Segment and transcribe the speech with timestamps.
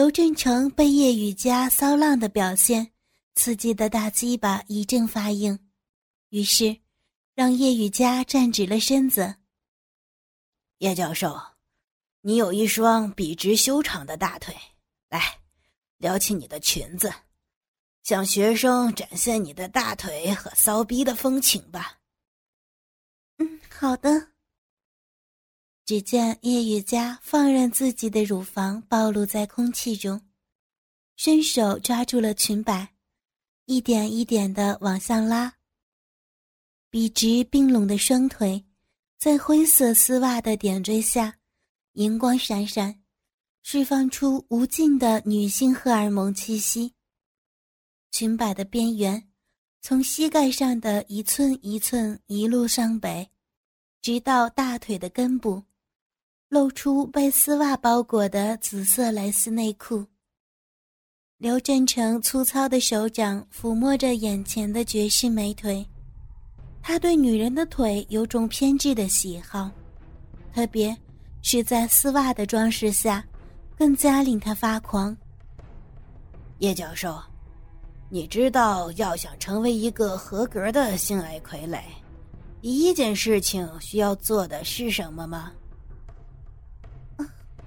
[0.00, 2.90] 刘振成被叶雨佳骚浪的表现
[3.34, 5.58] 刺激的大鸡巴一阵发硬，
[6.30, 6.74] 于是
[7.34, 9.34] 让叶雨佳站直了身子。
[10.78, 11.38] 叶教授，
[12.22, 14.56] 你有一双笔直修长的大腿，
[15.10, 15.38] 来，
[15.98, 17.12] 撩起你的裙子，
[18.02, 21.98] 向学生展现你的大腿和骚逼的风情吧。
[23.36, 24.28] 嗯，好的。
[25.90, 30.22] 只见叶雨佳放任自己的乳房暴露在空气中，
[31.16, 32.94] 伸手抓住了裙摆，
[33.64, 35.52] 一点一点的往上拉。
[36.90, 38.64] 笔直并拢的双腿，
[39.18, 41.40] 在灰色丝袜的点缀下，
[41.94, 43.02] 银光闪闪，
[43.64, 46.94] 释放出无尽的女性荷尔蒙气息。
[48.12, 49.28] 裙摆的边缘，
[49.80, 53.28] 从膝盖上的一寸一寸一路上北，
[54.00, 55.64] 直到大腿的根部。
[56.50, 60.04] 露出被丝袜包裹的紫色蕾丝内裤。
[61.38, 65.86] 刘振成粗糙的手掌抚摸着眼前的绝世美腿，
[66.82, 69.70] 他对女人的腿有种偏执的喜好，
[70.52, 70.94] 特别
[71.40, 73.24] 是在丝袜的装饰下，
[73.78, 75.16] 更加令他发狂。
[76.58, 77.16] 叶教授，
[78.08, 81.80] 你知道要想成为一个合格的性爱傀儡，
[82.60, 85.52] 第一件事情需要做的是什么吗？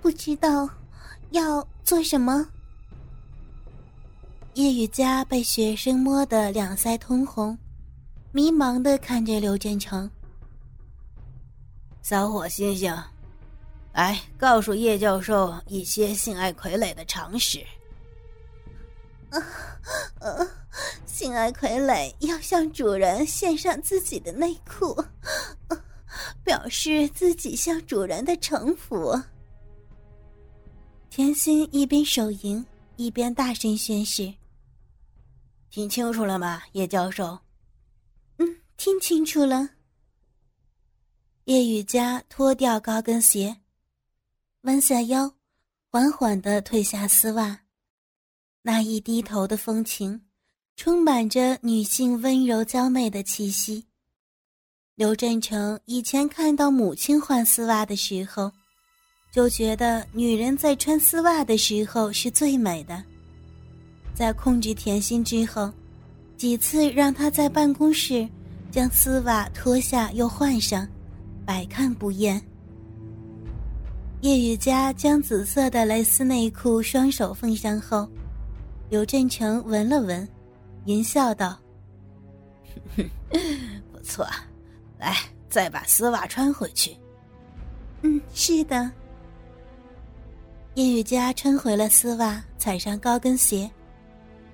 [0.03, 0.69] 不知道
[1.31, 2.45] 要做什么。
[4.55, 7.57] 叶雨佳被学生摸得两腮通红，
[8.33, 10.11] 迷茫的看着刘建成。
[12.01, 12.93] 小伙星星，
[13.93, 17.65] 来告诉叶教授一些性爱傀儡的常识。
[19.29, 19.39] 啊，
[20.19, 20.45] 呃，
[21.05, 25.01] 性爱傀儡要向主人献上自己的内裤，
[26.43, 29.17] 表示自己向主人的臣服。
[31.15, 34.33] 甜心一边手淫一边大声宣誓
[35.69, 37.37] ：“听清楚了吗，叶教授
[38.39, 39.69] ？”“嗯，听清楚了。”
[41.45, 43.55] 叶雨佳脱掉高跟鞋，
[44.61, 45.31] 弯下腰，
[45.91, 47.59] 缓缓的褪下丝袜，
[48.63, 50.19] 那一低头的风情，
[50.75, 53.85] 充满着女性温柔娇媚的气息。
[54.95, 58.51] 刘振成以前看到母亲换丝袜的时候。
[59.33, 63.03] 就觉得女人在穿丝袜的时候是最美的。
[64.13, 65.73] 在控制甜心之后，
[66.37, 68.29] 几次让她在办公室
[68.69, 70.87] 将丝袜脱下又换上，
[71.47, 72.39] 百看不厌。
[74.21, 78.07] 叶雨佳将紫色的蕾丝内裤双手奉上后，
[78.87, 80.29] 刘振成闻了闻，
[80.85, 81.57] 淫笑道
[83.91, 84.27] ：“不错，
[84.99, 85.17] 来，
[85.49, 86.95] 再把丝袜穿回去。
[88.03, 88.91] ”“嗯，是的。”
[90.75, 93.69] 叶雨佳穿回了丝袜，踩上高跟鞋，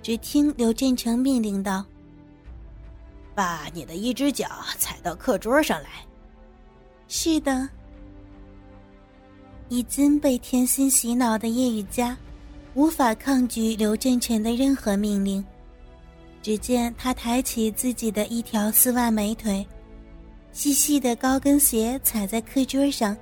[0.01, 1.85] 只听刘振成命令道
[3.33, 4.47] ：“把你的一只脚
[4.77, 5.89] 踩到课桌上来。”
[7.07, 7.69] 是的。
[9.69, 12.17] 已经被甜心洗脑的叶雨佳，
[12.73, 15.43] 无法抗拒刘振成的任何命令。
[16.41, 19.65] 只见他抬起自己的一条丝袜美腿，
[20.51, 23.15] 细细的高跟鞋踩在课桌上，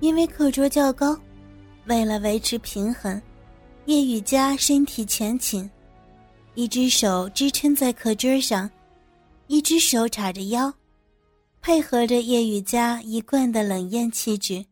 [0.00, 1.18] 因为课桌较高。
[1.88, 3.20] 为了维持平衡，
[3.86, 5.68] 叶雨佳身体前倾，
[6.54, 8.70] 一只手支撑在课桌上，
[9.46, 10.70] 一只手叉着腰，
[11.62, 14.62] 配合着叶雨佳一贯的冷艳气质，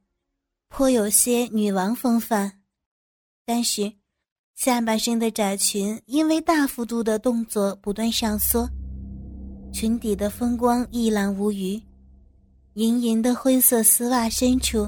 [0.68, 2.52] 颇有些女王风范。
[3.46, 3.90] 但是，
[4.54, 8.68] 下半身的窄裙因为大幅度的动作不断上缩，
[9.72, 11.80] 裙底的风光一览无余，
[12.74, 14.86] 盈盈的灰色丝袜深处。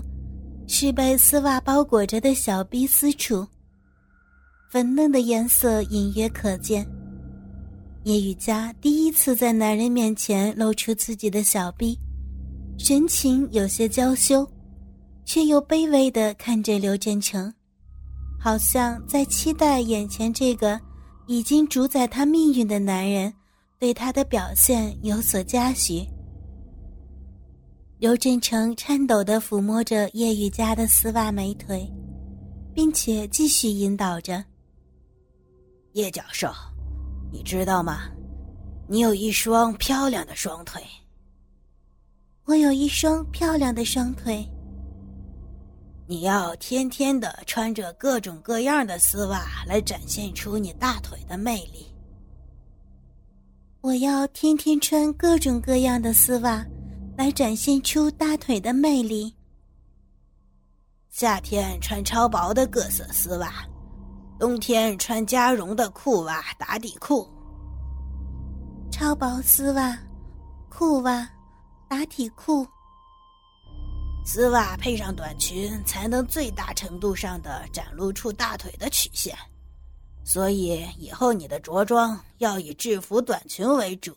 [0.70, 3.44] 是被丝袜包裹着的小臂私处，
[4.70, 6.86] 粉嫩的颜色隐约可见。
[8.04, 11.98] 叶雨佳第一次在男人面前露出自己的小臂，
[12.76, 14.46] 神情有些娇羞，
[15.24, 17.52] 却又卑微的看着刘振成，
[18.38, 20.78] 好像在期待眼前这个
[21.26, 23.32] 已经主宰他命运的男人
[23.78, 26.06] 对他的表现有所嘉许。
[27.98, 31.84] 刘振成颤抖地抚摸着叶雨佳的丝袜美腿，
[32.72, 34.44] 并且继续引导着
[35.94, 36.48] ：“叶教授，
[37.32, 38.08] 你知道吗？
[38.86, 40.80] 你有一双漂亮的双腿。
[42.44, 44.48] 我有一双漂亮的双腿。
[46.06, 51.84] 你要天天的穿着各种各样的丝袜来展现出你大腿的魅力。
[53.80, 56.64] 我要天天穿各种各样的丝袜。”
[57.18, 59.34] 来展现出大腿的魅力。
[61.10, 63.52] 夏天穿超薄的各色丝袜，
[64.38, 67.28] 冬天穿加绒的裤袜打底裤，
[68.92, 69.98] 超薄丝袜、
[70.70, 71.28] 裤袜、
[71.88, 72.64] 打底裤。
[74.24, 79.36] 丝袜配上短裙，才能最大程度上的展露出大腿的曲线。
[80.22, 84.14] 所以以后你的着装要以制服短裙为主。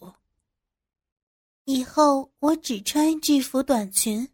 [1.65, 4.27] 以后我只穿制服短裙。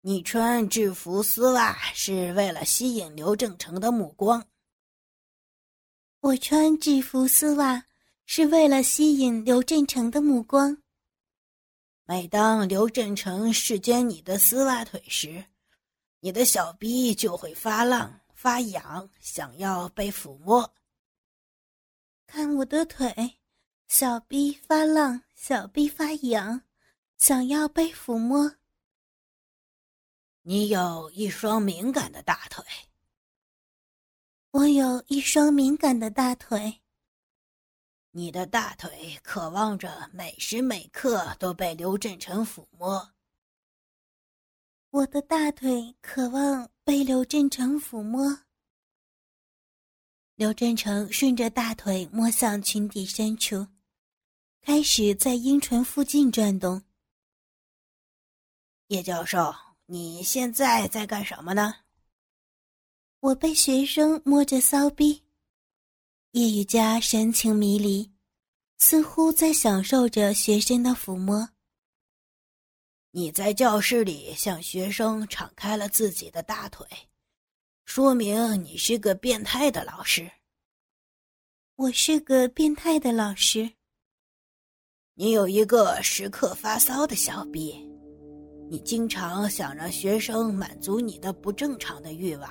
[0.00, 4.46] 你穿制服丝袜是为了吸引刘正成的目光。
[6.20, 7.84] 我穿制服丝袜
[8.24, 10.76] 是为了吸引刘振成的目光。
[12.04, 15.44] 每当刘振成视奸你的丝袜腿时，
[16.20, 18.20] 你的小臂就会发浪。
[18.38, 20.74] 发痒，想要被抚摸。
[22.26, 23.40] 看我的腿，
[23.88, 26.62] 小臂发浪，小臂发痒，
[27.16, 28.56] 想要被抚摸。
[30.42, 32.64] 你有一双敏感的大腿。
[34.50, 36.82] 我有一双敏感的大腿。
[38.10, 43.12] 你的大腿渴望着每时每刻都被刘振成抚摸。
[44.90, 46.70] 我的大腿渴望。
[46.86, 48.44] 被刘振成抚摸，
[50.36, 53.66] 刘振成顺着大腿摸向裙底深处，
[54.66, 56.82] 开始在阴唇附近转动。
[58.88, 59.54] 叶教授，
[59.84, 61.72] 你现在在干什么呢？
[63.20, 65.22] 我被学生摸着骚逼，
[66.32, 68.12] 叶雨佳神情迷离，
[68.76, 71.48] 似乎在享受着学生的抚摸。
[73.12, 76.84] 你在教室里向学生敞开了自己的大腿，
[77.84, 80.28] 说明你是个变态的老师。
[81.76, 83.75] 我是个变态的老师。
[85.18, 87.74] 你有一个时刻发骚的小臂，
[88.68, 92.46] 你经常想让学生满足你的不正常的欲望，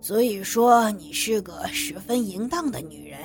[0.00, 3.18] 所以说你是个十分淫荡的女人。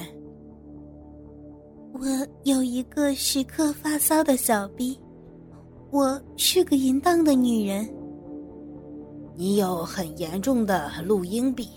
[1.94, 2.00] 我
[2.44, 5.00] 有一个时刻发骚的小臂。
[5.92, 7.88] 我是个淫荡的女人。
[9.36, 11.70] 你有很严重的录音癖。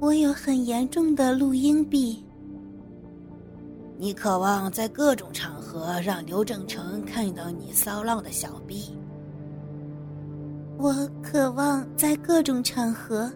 [0.00, 2.25] 我有很严重的录音癖。
[3.98, 8.96] 你渴望在各种场合让刘正成看到你骚浪的小臂。
[10.78, 13.32] 我渴望在各种场合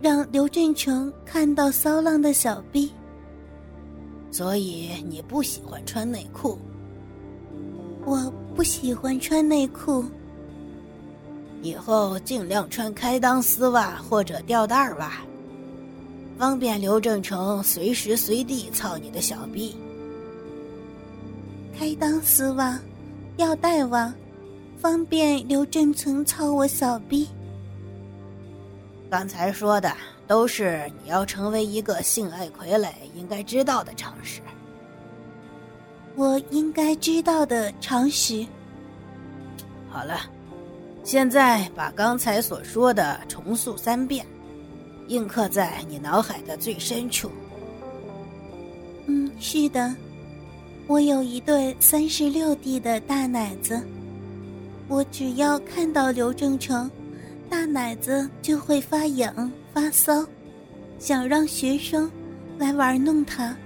[0.00, 2.90] 让刘振成看到骚浪的小臂。
[4.30, 6.58] 所以你不喜欢穿内裤。
[8.04, 8.32] 我。
[8.54, 10.04] 不喜欢穿内裤，
[11.62, 15.22] 以后尽量穿开裆丝袜或者吊带袜，
[16.36, 19.74] 方便刘正成随时随地操你的小臂。
[21.76, 22.78] 开裆丝袜、
[23.36, 24.12] 吊带袜，
[24.78, 27.28] 方便刘振存操我小逼。
[29.10, 29.92] 刚才说的
[30.26, 34.40] 都是你要成为一个性爱傀儡应该知道的常识。
[36.14, 38.46] 我应该知道的常识。
[39.88, 40.20] 好了，
[41.04, 44.24] 现在把刚才所说的重塑三遍，
[45.08, 47.30] 印刻在你脑海的最深处。
[49.06, 49.94] 嗯，是的，
[50.88, 53.80] 我有一对三十六 D 的大奶子，
[54.88, 56.90] 我只要看到刘正成，
[57.48, 60.26] 大奶子就会发痒发骚，
[60.98, 62.10] 想让学生
[62.58, 63.56] 来玩弄他。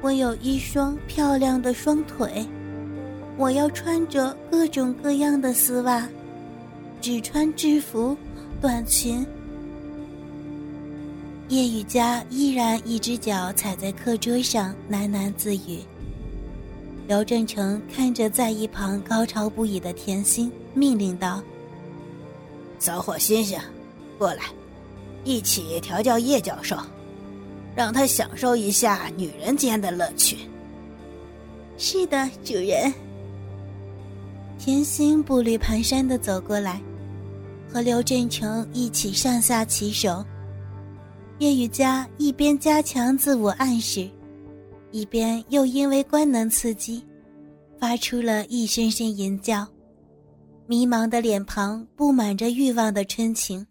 [0.00, 2.44] 我有一双漂亮的双腿，
[3.36, 6.08] 我要穿着各种各样的丝袜，
[7.00, 8.16] 只穿制服、
[8.60, 9.24] 短裙。
[11.50, 15.78] 叶雨佳依然一只脚踩在课桌上喃喃自语。
[17.12, 21.42] 刘振成看着在一旁高潮不已的甜心，命令道
[22.80, 23.60] ：“小伙星星，
[24.16, 24.44] 过来，
[25.22, 26.74] 一起调教叶教授。”
[27.76, 30.38] 让他享受一下女人间的乐趣。
[31.76, 32.90] 是的，主人。
[34.58, 36.80] 甜心步履蹒跚的走过来，
[37.70, 40.24] 和刘振成一起上下其手。
[41.40, 44.08] 叶雨佳一边加强自我暗示，
[44.92, 47.04] 一边又因为官能刺激，
[47.80, 49.66] 发出了一声声吟叫，
[50.66, 53.66] 迷茫的脸庞布满着欲望的春情。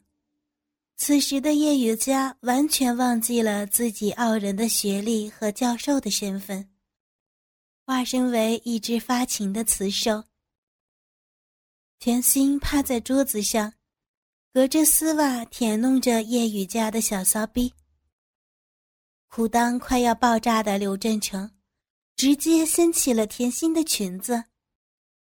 [0.98, 6.68] 此时的叶雨佳完全忘记了自己傲人的学历和教授的身份，
[7.86, 10.24] 化身为一只发情的雌兽。
[12.00, 13.74] 甜心趴在桌子上，
[14.54, 17.72] 隔着丝袜舔弄着叶雨佳的小骚逼。
[19.33, 21.50] 裤裆快要爆炸的刘振成，
[22.17, 24.43] 直接掀起了甜心的裙子，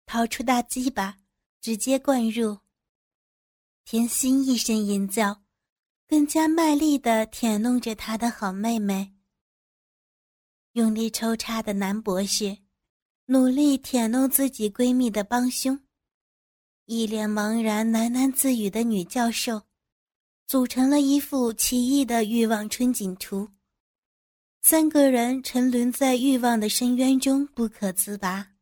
[0.05, 1.17] 掏出大鸡巴，
[1.59, 2.59] 直接灌入。
[3.83, 5.41] 甜心一声淫叫。
[6.07, 9.15] 更加卖力的舔弄着他的好妹妹。
[10.73, 12.59] 用力抽插的男博士，
[13.25, 15.79] 努力舔弄自己闺蜜的帮凶，
[16.85, 19.63] 一脸茫然喃喃自语的女教授，
[20.45, 23.49] 组成了一幅奇异的欲望春景图。
[24.67, 28.53] 三个人沉沦在欲望的深渊中不可自拔。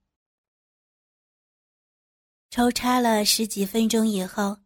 [2.50, 4.57] 抽插了十几分钟以后，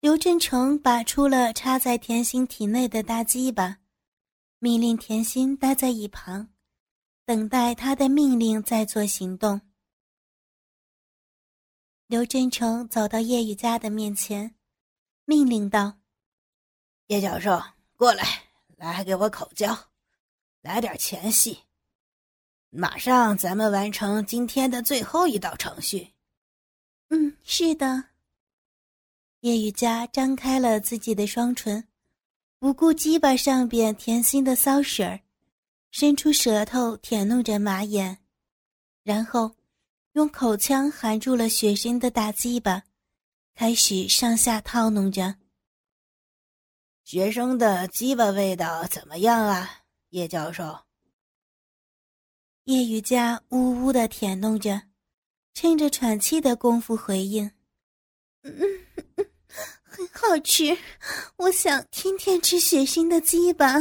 [0.00, 3.78] 刘振成拔出了插在甜心体内的大鸡巴，
[4.58, 6.50] 命令甜心待在一旁，
[7.24, 9.58] 等待他的命令再做行动。
[12.08, 14.54] 刘振成走到叶雨佳的面前，
[15.24, 15.98] 命令道
[17.08, 17.58] ：“叶教授，
[17.96, 19.74] 过来，来给我口交，
[20.60, 21.60] 来点前戏，
[22.70, 26.12] 马上咱们完成今天的最后一道程序。”
[27.10, 28.04] 嗯，是的。
[29.40, 31.86] 叶雨佳张开了自己的双唇，
[32.58, 35.20] 不顾鸡巴上边甜心的骚水儿，
[35.90, 38.18] 伸出舌头舔弄着马眼，
[39.04, 39.54] 然后
[40.12, 42.82] 用口腔含住了雪生的大鸡巴，
[43.54, 45.36] 开始上下套弄着。
[47.04, 49.77] 学生的鸡巴味道怎么样啊，
[50.10, 50.78] 叶教授？
[52.64, 54.82] 叶雨佳呜呜的舔弄着。
[55.54, 57.50] 趁着喘气的功夫回应
[58.44, 58.52] ：“嗯，
[59.82, 60.78] 很好吃，
[61.36, 63.74] 我想天天吃血腥的鸡吧。”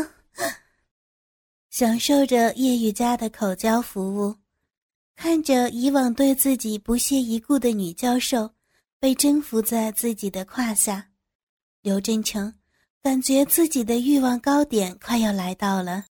[1.69, 4.36] 享受着叶雨佳的口交服务，
[5.15, 8.50] 看着以往对自己不屑一顾的女教授
[9.00, 11.12] 被征服在自己的胯下，
[11.84, 12.51] 刘真成
[13.03, 16.05] 感觉自己的欲望高点快要来到了。